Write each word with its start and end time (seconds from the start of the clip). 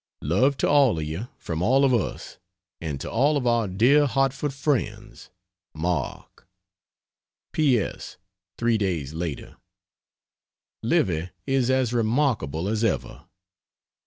Love 0.23 0.57
to 0.57 0.67
all 0.67 0.97
of 0.97 1.03
you 1.05 1.27
from 1.37 1.61
all 1.61 1.85
of 1.85 1.93
us. 1.93 2.39
And 2.79 2.99
to 3.01 3.11
all 3.11 3.37
of 3.37 3.45
our 3.45 3.67
dear 3.67 4.07
Hartford 4.07 4.51
friends. 4.51 5.29
MARK 5.75 6.47
P. 7.53 7.77
S. 7.77 8.17
3 8.57 8.79
days 8.79 9.13
later. 9.13 9.57
Livy 10.81 11.29
is 11.45 11.69
as 11.69 11.93
remarkable 11.93 12.67
as 12.67 12.83
ever. 12.83 13.25